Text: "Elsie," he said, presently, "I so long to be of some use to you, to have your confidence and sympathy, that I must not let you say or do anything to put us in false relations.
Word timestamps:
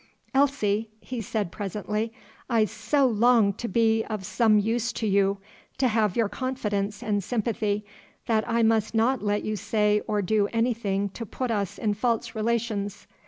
"Elsie," 0.33 0.89
he 0.99 1.21
said, 1.21 1.51
presently, 1.51 2.11
"I 2.49 2.65
so 2.65 3.05
long 3.05 3.53
to 3.53 3.67
be 3.67 4.03
of 4.05 4.25
some 4.25 4.57
use 4.57 4.91
to 4.93 5.05
you, 5.05 5.37
to 5.77 5.87
have 5.89 6.15
your 6.15 6.27
confidence 6.27 7.03
and 7.03 7.23
sympathy, 7.23 7.85
that 8.25 8.43
I 8.49 8.63
must 8.63 8.95
not 8.95 9.21
let 9.23 9.43
you 9.43 9.55
say 9.55 10.01
or 10.07 10.23
do 10.23 10.47
anything 10.47 11.09
to 11.09 11.23
put 11.23 11.51
us 11.51 11.77
in 11.77 11.93
false 11.93 12.33
relations. 12.33 13.05